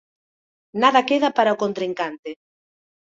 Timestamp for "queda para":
1.09-1.55